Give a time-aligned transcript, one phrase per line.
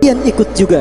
[0.00, 0.80] kalian ikut juga.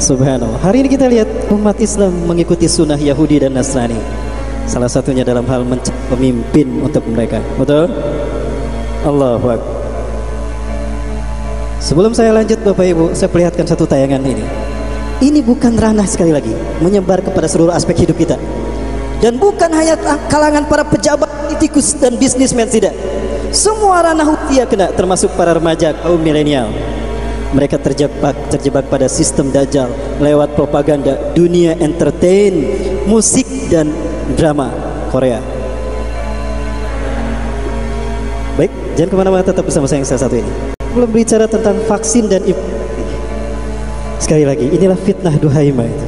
[0.00, 0.56] Subhanallah.
[0.64, 4.00] Hari ini kita lihat umat Islam mengikuti sunnah Yahudi dan Nasrani.
[4.64, 7.44] Salah satunya dalam hal mencari pemimpin untuk mereka.
[7.60, 7.92] Betul?
[9.04, 9.60] Allahu Akbar.
[11.84, 14.40] Sebelum saya lanjut Bapak Ibu, saya perlihatkan satu tayangan ini.
[15.20, 18.40] Ini bukan ranah sekali lagi menyebar kepada seluruh aspek hidup kita.
[19.20, 20.00] Dan bukan hanya
[20.32, 22.96] kalangan para pejabat, politikus dan bisnismen tidak.
[23.52, 26.72] Semua ranah usia kena termasuk para remaja kaum milenial.
[27.54, 29.86] Mereka terjebak terjebak pada sistem dajjal
[30.18, 32.66] lewat propaganda dunia entertain,
[33.06, 33.94] musik dan
[34.34, 34.74] drama
[35.14, 35.38] Korea.
[38.58, 40.50] Baik, jangan ke mana-mana tetap bersama saya yang saya satu ini.
[40.94, 42.42] Belum bicara tentang vaksin dan
[44.18, 46.06] Sekali lagi, inilah fitnah duhaima itu.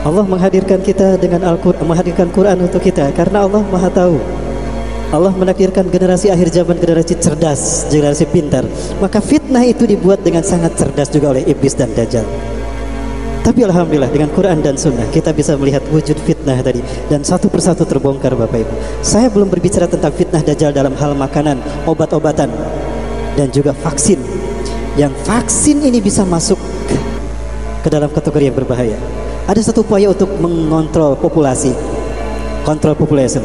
[0.00, 4.16] Allah menghadirkan kita dengan Al-Quran, menghadirkan Quran untuk kita karena Allah Maha Tahu.
[5.10, 8.62] Allah menakdirkan generasi akhir zaman generasi cerdas, generasi pintar.
[9.02, 12.22] Maka fitnah itu dibuat dengan sangat cerdas juga oleh iblis dan dajjal.
[13.42, 17.82] Tapi alhamdulillah dengan Quran dan Sunnah kita bisa melihat wujud fitnah tadi dan satu persatu
[17.82, 18.74] terbongkar Bapak Ibu.
[19.02, 21.58] Saya belum berbicara tentang fitnah dajjal dalam hal makanan,
[21.90, 22.52] obat-obatan
[23.34, 24.22] dan juga vaksin.
[24.94, 26.60] Yang vaksin ini bisa masuk
[27.80, 28.98] ke dalam kategori yang berbahaya
[29.48, 31.72] ada satu upaya untuk mengontrol populasi
[32.62, 33.42] kontrol population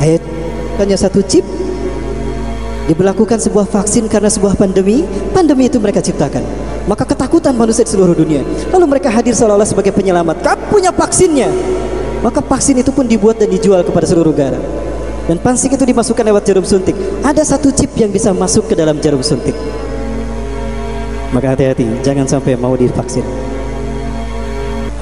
[0.00, 0.22] ayat
[0.80, 1.44] hanya satu chip.
[2.86, 5.02] Diberlakukan sebuah vaksin karena sebuah pandemi.
[5.34, 6.46] Pandemi itu mereka ciptakan.
[6.86, 8.46] Maka ketakutan manusia di seluruh dunia.
[8.70, 10.38] Lalu mereka hadir seolah-olah sebagai penyelamat.
[10.38, 11.50] Kamu punya vaksinnya.
[12.22, 14.62] Maka vaksin itu pun dibuat dan dijual kepada seluruh negara.
[15.26, 16.94] Dan pansik itu dimasukkan lewat jarum suntik.
[17.26, 19.58] Ada satu chip yang bisa masuk ke dalam jarum suntik.
[21.34, 23.26] Maka hati-hati jangan sampai mau divaksin.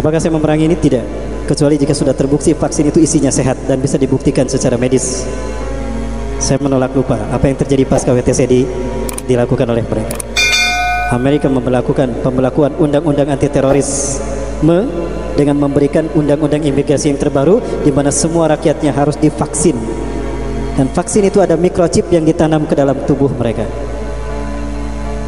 [0.00, 0.76] Apakah saya memerangi ini?
[0.80, 1.23] Tidak.
[1.44, 5.28] Kecuali jika sudah terbukti vaksin itu isinya sehat dan bisa dibuktikan secara medis.
[6.40, 8.64] Saya menolak lupa apa yang terjadi pasca WTC di,
[9.28, 10.16] dilakukan oleh mereka.
[11.12, 14.88] Amerika memperlakukan pembelakuan undang-undang anti terorisme
[15.36, 19.76] dengan memberikan undang-undang imigrasi yang terbaru di mana semua rakyatnya harus divaksin.
[20.80, 23.68] Dan vaksin itu ada microchip yang ditanam ke dalam tubuh mereka.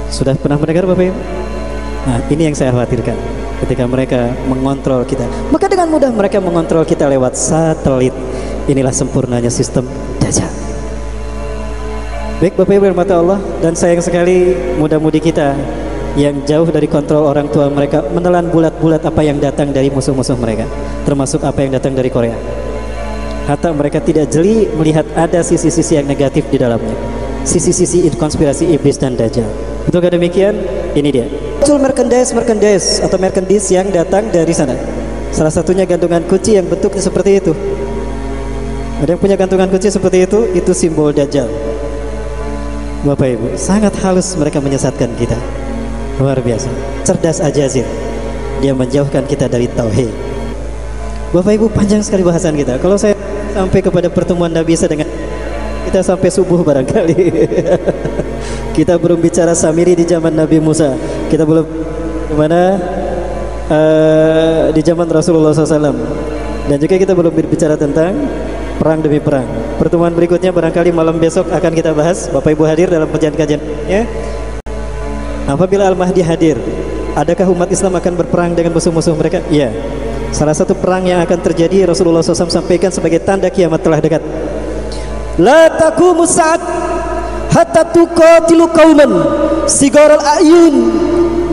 [0.08, 1.16] Sudah pernah mendengar Bapak Ibu?
[2.08, 5.24] Nah, ini yang saya khawatirkan ketika mereka mengontrol kita.
[5.48, 8.12] Maka dengan mudah mereka mengontrol kita lewat satelit.
[8.66, 9.86] Inilah sempurnanya sistem
[10.20, 10.50] dajjal.
[12.36, 15.56] Baik Bapak Ibu mata Allah dan sayang sekali muda-mudi kita
[16.20, 20.64] yang jauh dari kontrol orang tua mereka menelan bulat-bulat apa yang datang dari musuh-musuh mereka
[21.04, 22.36] termasuk apa yang datang dari Korea
[23.44, 26.96] hatta mereka tidak jeli melihat ada sisi-sisi yang negatif di dalamnya
[27.44, 29.48] sisi-sisi konspirasi iblis dan dajjal
[29.86, 30.56] Betul demikian?
[30.98, 31.26] Ini dia
[31.66, 34.78] muncul merchandise merchandise atau merchandise yang datang dari sana.
[35.34, 37.50] Salah satunya gantungan kunci yang bentuknya seperti itu.
[39.02, 41.50] Ada yang punya gantungan kunci seperti itu, itu simbol Dajjal.
[43.02, 45.34] Bapak Ibu, sangat halus mereka menyesatkan kita.
[46.22, 46.70] Luar biasa.
[47.02, 47.82] Cerdas aja sih.
[48.62, 50.14] Dia menjauhkan kita dari tauhid.
[51.34, 52.78] Bapak Ibu, panjang sekali bahasan kita.
[52.78, 53.18] Kalau saya
[53.58, 55.10] sampai kepada pertemuan Nabi Isa dengan
[55.90, 57.18] kita sampai subuh barangkali.
[58.76, 60.92] Kita belum bicara Samiri di zaman Nabi Musa.
[61.26, 61.66] Kita belum
[62.38, 62.78] mana
[63.70, 65.94] uh, di zaman Rasulullah SAW.
[66.66, 68.26] Dan juga kita belum berbicara tentang
[68.78, 69.46] perang demi perang.
[69.78, 72.26] Pertemuan berikutnya barangkali malam besok akan kita bahas.
[72.30, 73.62] Bapak Ibu hadir dalam kajian-kajian.
[73.86, 74.02] Ya.
[75.46, 76.58] Apabila Al-Mahdi hadir,
[77.14, 79.38] adakah umat Islam akan berperang dengan musuh-musuh mereka?
[79.46, 79.70] Iya.
[80.34, 84.22] Salah satu perang yang akan terjadi Rasulullah SAW sampaikan sebagai tanda kiamat telah dekat.
[85.38, 86.86] La taqumu sa'at
[87.56, 89.10] hatta tuqatilu qauman
[89.70, 91.05] sigaral ayun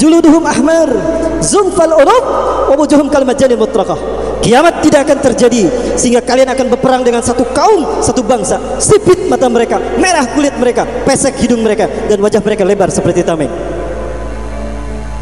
[0.03, 0.91] juluduhum ahmar
[1.39, 2.25] zumfal urub
[2.67, 3.95] wa wujuhum kal majanil mutraqah.
[4.43, 8.59] Kiamat tidak akan terjadi sehingga kalian akan berperang dengan satu kaum satu bangsa.
[8.83, 13.47] Sipit mata mereka merah kulit mereka pesek hidung mereka dan wajah mereka lebar seperti tameng.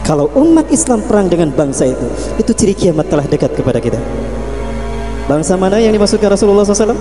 [0.02, 2.08] Kalau umat Islam perang dengan bangsa itu
[2.42, 4.02] itu ciri kiamat telah dekat kepada kita.
[5.30, 6.98] Bangsa mana yang dimaksudkan Rasulullah SAW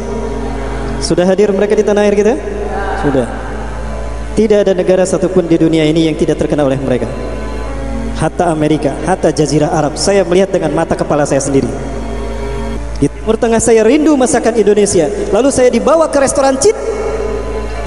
[1.00, 2.36] sudah hadir mereka di tanah air kita?
[3.00, 3.26] Sudah.
[4.36, 7.08] Tidak ada negara satupun di dunia ini yang tidak terkenal oleh mereka.
[8.20, 9.96] Hatta Amerika, hatta Jazirah Arab.
[9.96, 11.64] Saya melihat dengan mata kepala saya sendiri.
[13.00, 15.08] Di Timur Tengah saya rindu masakan Indonesia.
[15.32, 16.76] Lalu saya dibawa ke restoran Cina.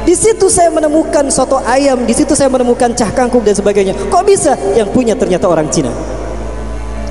[0.01, 3.93] Di situ saya menemukan soto ayam, di situ saya menemukan cah kangkung dan sebagainya.
[4.09, 5.93] Kok bisa yang punya ternyata orang Cina?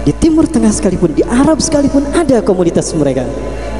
[0.02, 3.22] Di Timur Tengah sekalipun, di Arab sekalipun ada komunitas mereka.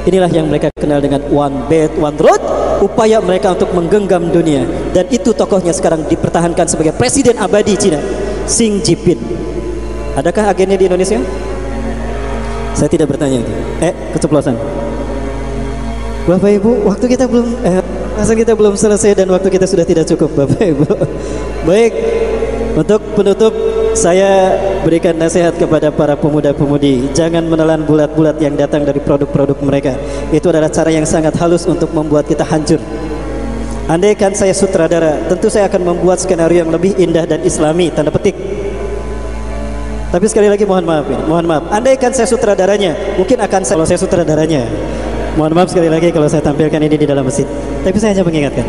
[0.07, 2.39] Inilah yang mereka kenal dengan one bed, one road
[2.79, 8.03] upaya mereka untuk menggenggam dunia dan itu tokohnya sekarang dipertahankan sebagai presiden abadi Cina
[8.47, 9.21] Xi Jinping
[10.19, 11.19] adakah agennya di Indonesia?
[12.73, 13.41] Saya tidak bertanya
[13.85, 14.57] eh keceplosan.
[16.23, 20.05] Bapak Ibu waktu kita belum eh masa kita belum selesai dan waktu kita sudah tidak
[20.09, 20.87] cukup Bapak Ibu.
[21.69, 21.93] Baik
[22.73, 23.53] Untuk penutup
[23.93, 27.13] saya berikan nasihat kepada para pemuda-pemudi.
[27.13, 29.93] Jangan menelan bulat-bulat yang datang dari produk-produk mereka.
[30.33, 32.81] Itu adalah cara yang sangat halus untuk membuat kita hancur
[33.91, 38.35] Andaikan saya sutradara Tentu saya akan membuat skenario yang lebih indah dan islami Tanda petik.
[40.13, 41.63] Tapi sekali lagi mohon maaf ya, Mohon maaf.
[41.73, 44.63] Andaikan saya sutradaranya Mungkin akan saya, kalau saya sutradaranya.
[45.35, 47.49] Mohon maaf sekali lagi kalau saya tampilkan ini di dalam masjid.
[47.83, 48.67] Tapi saya hanya mengingatkan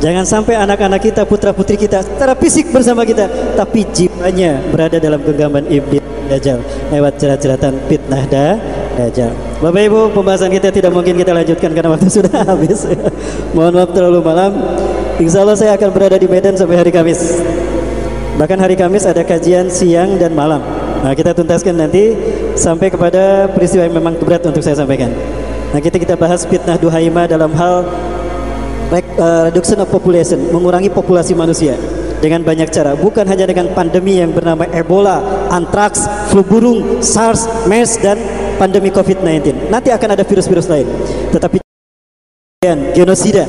[0.00, 5.68] Jangan sampai anak-anak kita, putra-putri kita secara fisik bersama kita, tapi jiwanya berada dalam genggaman
[5.68, 6.56] iblis dajjal
[6.88, 8.24] lewat jerat-jeratan fitnah
[8.96, 9.49] dajjal.
[9.60, 12.88] Bapak Ibu, pembahasan kita tidak mungkin kita lanjutkan karena waktu sudah habis.
[13.52, 14.56] Mohon maaf terlalu malam.
[15.20, 17.44] Insya Allah saya akan berada di Medan sampai hari Kamis.
[18.40, 20.64] Bahkan hari Kamis ada kajian siang dan malam.
[21.04, 22.16] Nah, kita tuntaskan nanti
[22.56, 25.12] sampai kepada peristiwa yang memang berat untuk saya sampaikan.
[25.76, 27.84] Nah, kita kita bahas fitnah duhaima dalam hal
[28.96, 31.76] uh, reduction of population, mengurangi populasi manusia
[32.24, 35.20] dengan banyak cara, bukan hanya dengan pandemi yang bernama Ebola,
[35.52, 38.16] antraks, flu burung, SARS, MERS dan
[38.60, 39.72] pandemi COVID-19.
[39.72, 40.84] Nanti akan ada virus-virus lain.
[41.32, 41.56] Tetapi
[42.92, 43.48] genosida,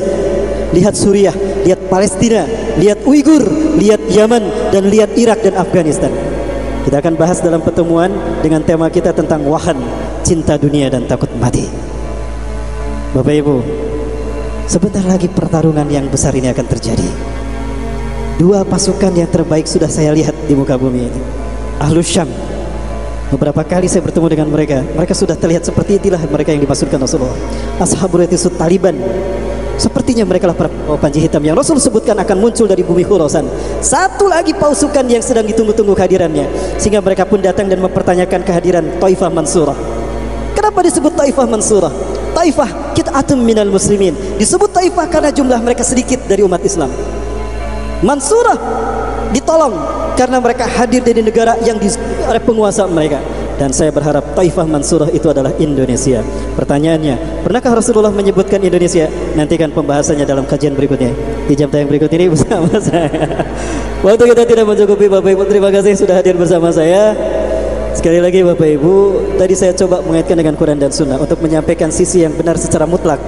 [0.71, 1.35] lihat Suriah,
[1.67, 2.47] lihat Palestina,
[2.79, 3.43] lihat Uighur,
[3.75, 6.15] lihat Yaman dan lihat Irak dan Afghanistan.
[6.87, 8.09] Kita akan bahas dalam pertemuan
[8.39, 9.75] dengan tema kita tentang wahan,
[10.23, 11.67] cinta dunia dan takut mati.
[13.11, 13.55] Bapak Ibu,
[14.71, 17.03] Sebentar lagi pertarungan yang besar ini akan terjadi.
[18.39, 21.21] Dua pasukan yang terbaik sudah saya lihat di muka bumi ini.
[21.83, 22.31] Ahlus Syam.
[23.31, 24.83] Beberapa kali saya bertemu dengan mereka.
[24.83, 27.31] Mereka sudah terlihat seperti itulah mereka yang dimaksudkan Rasulullah.
[27.79, 28.99] Ashabul Yatisut Taliban.
[29.79, 30.69] Sepertinya mereka lah para
[30.99, 33.47] panji hitam yang Rasul sebutkan akan muncul dari bumi Khurasan.
[33.79, 36.45] Satu lagi pasukan yang sedang ditunggu-tunggu kehadirannya.
[36.75, 39.79] Sehingga mereka pun datang dan mempertanyakan kehadiran Taifah Mansurah.
[40.51, 41.93] Kenapa disebut Taifah Mansurah?
[42.35, 44.13] Taifah kit'atun minal muslimin.
[44.35, 46.91] Disebut taifah karena jumlah mereka sedikit dari umat Islam.
[48.03, 48.59] Mansurah
[49.31, 49.73] ditolong
[50.19, 51.89] karena mereka hadir dari negara yang di
[52.27, 53.19] oleh penguasa mereka.
[53.61, 56.25] Dan saya berharap Taifah Mansurah itu adalah Indonesia.
[56.57, 59.05] Pertanyaannya, pernahkah Rasulullah menyebutkan Indonesia?
[59.37, 61.13] Nantikan pembahasannya dalam kajian berikutnya.
[61.45, 63.05] Di jam tayang berikut ini bersama saya.
[64.01, 67.13] Waktu kita tidak mencukupi Bapak Ibu, terima kasih sudah hadir bersama saya.
[67.93, 68.93] Sekali lagi Bapak Ibu,
[69.37, 73.21] tadi saya coba mengaitkan dengan Quran dan Sunnah untuk menyampaikan sisi yang benar secara mutlak.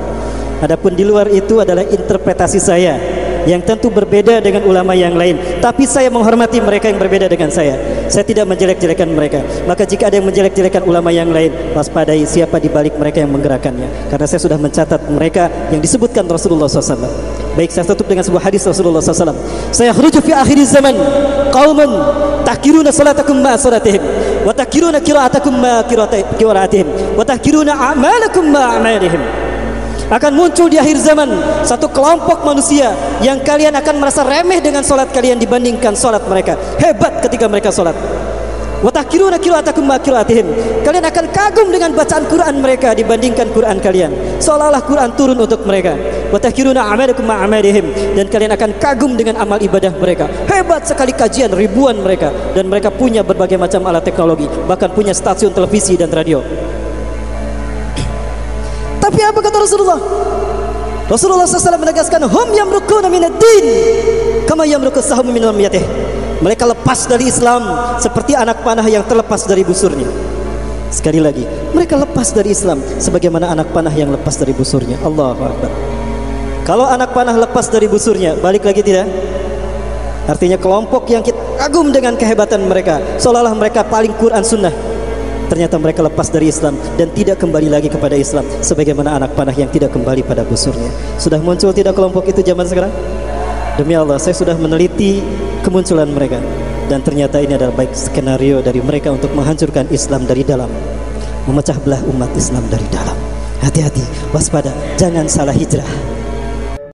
[0.65, 3.12] Adapun di luar itu adalah interpretasi saya
[3.49, 5.39] yang tentu berbeda dengan ulama yang lain.
[5.59, 7.75] Tapi saya menghormati mereka yang berbeda dengan saya.
[8.07, 9.39] Saya tidak menjelek-jelekan mereka.
[9.67, 14.11] Maka jika ada yang menjelek-jelekan ulama yang lain, waspadai siapa di balik mereka yang menggerakkannya.
[14.11, 17.09] Karena saya sudah mencatat mereka yang disebutkan Rasulullah SAW.
[17.53, 19.35] Baik saya tutup dengan sebuah hadis Rasulullah SAW.
[19.69, 20.95] Saya khruju fi akhir zaman
[21.53, 21.91] qauman
[22.43, 24.01] tahkiruna salatakum ma salatihim
[24.43, 29.52] wa tahkiruna qira'atakum ma wa tahkiruna a'malakum ma a'malihim
[30.13, 31.25] akan muncul di akhir zaman
[31.65, 32.93] satu kelompok manusia
[33.25, 37.97] yang kalian akan merasa remeh dengan solat kalian dibandingkan solat mereka hebat ketika mereka solat
[38.83, 40.43] Watahkiruna qira'atakum ma qira'atihim.
[40.83, 44.11] Kalian akan kagum dengan bacaan Quran mereka dibandingkan Quran kalian.
[44.43, 45.95] Seolah-olah Quran turun untuk mereka.
[46.35, 50.27] Watahkiruna amalakum ma amalihim dan kalian akan kagum dengan amal ibadah mereka.
[50.51, 55.55] Hebat sekali kajian ribuan mereka dan mereka punya berbagai macam alat teknologi, bahkan punya stasiun
[55.55, 56.43] televisi dan radio.
[59.13, 60.01] Tapi apa kata Rasulullah?
[61.05, 63.65] Rasulullah SAW menegaskan hum yamrukuna minad din
[64.49, 65.85] kama yamruku sahum min ramyatih.
[66.41, 67.61] Mereka lepas dari Islam
[68.01, 70.09] seperti anak panah yang terlepas dari busurnya.
[70.89, 71.45] Sekali lagi,
[71.77, 74.97] mereka lepas dari Islam sebagaimana anak panah yang lepas dari busurnya.
[75.05, 75.69] Allahu Akbar.
[76.65, 79.05] Kalau anak panah lepas dari busurnya, balik lagi tidak?
[80.25, 84.92] Artinya kelompok yang kita kagum dengan kehebatan mereka, seolah-olah mereka paling Quran Sunnah
[85.47, 89.71] ternyata mereka lepas dari Islam dan tidak kembali lagi kepada Islam sebagaimana anak panah yang
[89.71, 90.89] tidak kembali pada busurnya.
[91.17, 92.93] Sudah muncul tidak kelompok itu zaman sekarang?
[93.73, 95.23] Demi Allah, saya sudah meneliti
[95.65, 96.37] kemunculan mereka
[96.91, 100.69] dan ternyata ini adalah baik skenario dari mereka untuk menghancurkan Islam dari dalam,
[101.49, 103.15] memecah belah umat Islam dari dalam.
[103.63, 104.03] Hati-hati,
[104.35, 104.69] waspada,
[104.99, 105.87] jangan salah hijrah.